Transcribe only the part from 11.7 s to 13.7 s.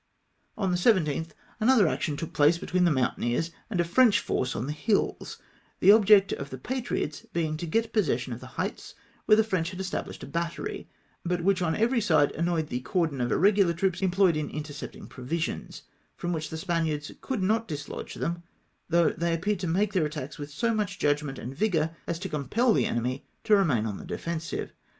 every side amioyed the cordon of irre